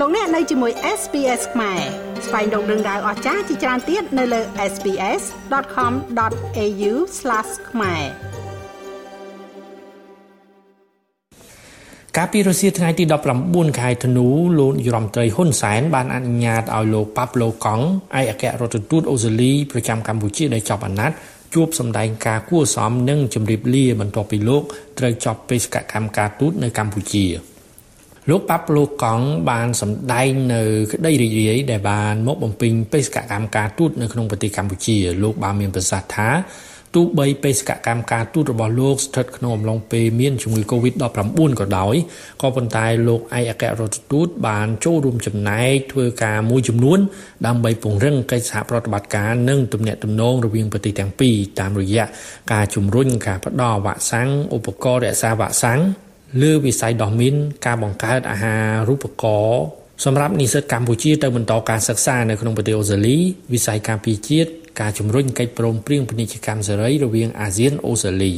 [0.00, 1.80] លោកអ្នកនៅជាមួយ SPS ខ្មែរ
[2.26, 4.40] ស្វែងរកដឹងដៅអស្ចារ្យជាច្រើនទៀតនៅលើ
[4.72, 6.92] SPS.com.au/
[7.70, 8.04] ខ្មែរ
[12.16, 13.04] កាលពីរុស្ស៊ីថ្ងៃទី
[13.42, 14.26] 19ខែធ្នូ
[14.58, 17.84] លោកយរមត្រីហ៊ុនសែនបានអនុញ្ញាតឲ្យលោកប៉ាប់ឡូកង់
[18.18, 21.16] ឯកអគ្គរដ្ឋទូតអូស្ត្រាលីប្រចាំកម្ពុជាដែលជាប់អាណត្តិ
[21.54, 24.62] ជួបសម្ដែងការគួសមនិងជម្រាបលាបន្ទាប់ពីលោក
[24.98, 27.26] ត្រូវចប់បេសកកម្មការទូតនៅកម្ពុជា
[28.30, 36.28] លោកប៉ាប់ឡូកង់បានសម្ដែងនៅក្តីរីករាយដែលបានមកបំពេញបេសកកម្មការទូតនៅក្នុងប្រទេសកម្ពុជា លោកបានមានប្រសាសន៍ថា
[36.94, 41.94] ទោះបីបេសកកម្មការទូតរបស់លោកស្ថិតក្នុងអំឡុងពេលមានជំងឺ Covid-19 ក៏ដោយ
[42.42, 46.98] ក៏ប៉ុន្តែលោកឯកអគ្គរដ្ឋទូតបានចូលរួមចំណែកធ្វើការមួយចំនួន
[47.46, 52.04] ដើម្បីពង្រឹងកិច្ចសហប្រតិបត្តិការនិងទំនាក់ទំនងរវាងប្រទេសទាំងពីរតាមរយៈ
[52.52, 55.80] ការជំរុញការផ្តល់វ៉ាក់សាំងឧបករណ៍រក្សាវ៉ាក់សាំង
[56.42, 57.34] លើវិស័យដោះមីន
[57.66, 58.56] ការបង្កើតអាហា
[58.88, 59.62] រូបករណ៍
[60.04, 63.16] សម្រាប់និស្សិតកម្ពុជាទៅបន្តការសិក្សានៅក្នុងប្រទេសអូស្ត្រាលី
[63.52, 68.34] វិស័យការពារជាតិការជំរុញកិច្ចព្រមព្រៀងពាណិជ្ជកម្មសេរីរវាងអាស៊ានអូស្ត្រាលី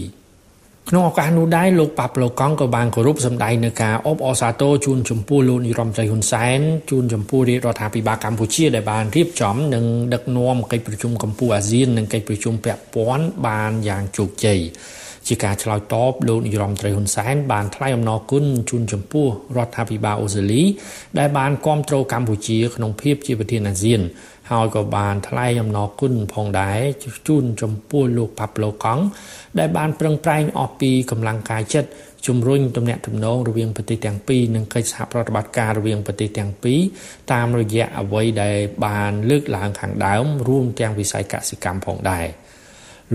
[0.88, 6.60] ក្នុងឱកាសនោះដែរលោកប៉ាប់ឡូកង់ក៏បានគោរពសម្ដែងនៅការអបអរសាទរជូនចំពោះលោកនាយរដ្ឋមន្ត្រីហ៊ុនសែន
[6.90, 14.60] ជូនចំពោះរាជរដ្ឋាភិបាលកម្ពុជាដែលបានរៀបចំនិងដឹកនាំកិច្ចប្រជុំកម្ពុជាអាស៊ាននិងកិច្ចប្រជុំពាក់ព័ន្ធបានយ៉ាងជោគជ័យ
[15.28, 19.26] ជាការឆ្លើយតបលោកនាយរដ្ឋមន្ត្រីហ៊ុនសែនបានថ្លែងអំណរគុណជូនចំពោះ
[19.56, 20.62] រដ្ឋាភិបាលអូស្ត្រាលី
[21.18, 24.00] ដែលបានគ្រប់គ្រងកម្ពុជាក្នុងភាពជាប្រធានអាស៊ាន
[24.50, 26.80] ហើយក៏បានថ្លែងអំណរគុណផងដែរ
[27.28, 29.02] ជូនចំពោះលោកប៉ាប់ឡូកង់
[29.58, 31.90] ដែលបានប្រឹងប្រែងអស់ពីកម្លាំងកាយចិត្ត
[32.26, 36.80] ជំរុញទំនាក់ទំនងរវាងប្រទេសទាំងពីរនិងកិច្ចសហប្រតិបត្តិការរវាងប្រទេសទាំងពីរ
[37.32, 42.26] តាមរយៈអ្វីដែលបានលើកឡើងខាងដើមរួមទាំងវិស័យកសិកម្មផងដែរ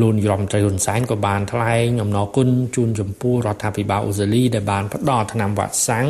[0.02, 6.06] លោកនាយរដ្ឋមន្ត្រីហ៊ុនសែនក៏បានថ្លែងអំណរគុណជូនចំពោះរដ្ឋាភិបាលអូស្ត្រាលីដែលបានផ្ដល់ថ្នាំវ៉ាក់សាំង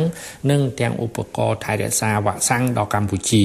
[0.50, 3.44] និងទាំងឧបករណ៍ថែរក្សាវ៉ាក់សាំងដល់កម្ពុជា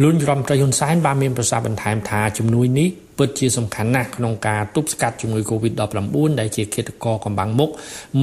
[0.00, 2.88] លួនរដ្ឋមន្ត្រីហ៊ុនសែនបានមានប្រសាសន៍បន្ថែមថាជំនួយនេះ
[3.18, 7.70] ពិតជាសំខាន់ណាស់ក្នុងការទប់ស្កាត់ជំងឺ Covid-19 ដែលជាឃាតករកំបាំងមុខ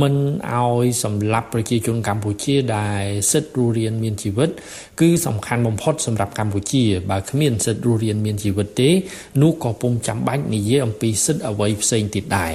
[0.01, 0.15] មិន
[0.53, 4.49] ឲ្យសម្លាប់ប្រជាជនកម្ពុជាដែលសិទ្ធិរស់រានមានជីវិត
[4.99, 8.89] គឺសំខាន់បំផុតសម្រាប់កម្ពុជាបើគ្មានសិទ្ធិរស់រានមានជីវិតទេ
[9.41, 12.53] នោះក៏ពុំចាំបាច់និយាយអំពីសិទ្ធិអ្វីផ្សេងទៀតដែរ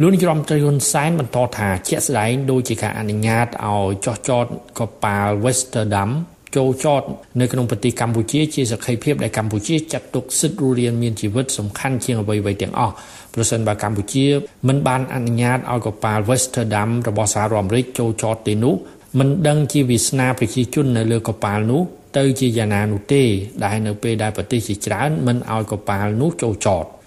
[0.00, 4.46] លោកនាយរដ្ឋមន្ត្រីហ៊ុនសែនបន្តថាជាក់ស្ដែងដូចជាការអនុញ្ញាតឲ្យចោះចត
[4.78, 6.12] កប៉ាល់ Westerdam
[6.56, 7.02] ចូលចត
[7.40, 12.94] នៅក្នុងប្រទេសកម្ពុជាជាសក្ខីភាពដែលកម្ពុជាចាត់ទុកសិទ្ធិរស់រានមានជីវិតសំខាន់ជាងអ្វីៗទាំងអស់
[13.34, 14.26] ប្រសិនបើកម្ពុជា
[14.68, 18.74] មិនបានអនុញ្ញាតឲ្យកប៉ាល់ Westerdam របស់សហរដ្ឋអាមេរិកចូលចតទេនោះ
[19.18, 21.82] មិនដឹងជាវាសនាប្រជាជននៅលើកប៉ាល់នោះ
[22.18, 23.22] ទៅជាយ៉ាងណានោះទេ
[23.64, 26.86] ដែលនៅពេលដែលប្រទេសជាច្រើនមិនឲ្យកប៉ាល់នោះចូលចត។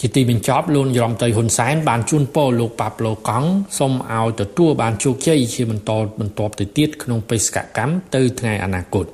[0.00, 3.48] ជាទីបញ្ចប់លោកនាយរដ្ឋមន្ត្រីហ៊ុនសែនបានជូនពរលោកប៉ាប់ឡូកង់
[3.78, 5.90] សូមឲ្យទទួលបានជោគជ័យជាបន្ត
[6.20, 9.06] បន្ទាប់ទៅទៀតក្នុងបេសកកម្មទៅថ្ងៃអនាគត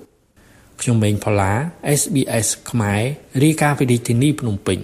[0.80, 1.52] ខ្ញុំម៉េងផល្លា
[2.00, 3.02] SBS ខ្មែរ
[3.42, 4.78] រាយការណ៍ពីរាជធានីភ្នំពេញ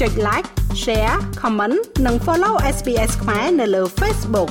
[0.00, 0.48] ចុច like
[0.82, 1.76] share comment
[2.06, 4.50] និង follow SBS ខ្មែរនៅលើ Facebook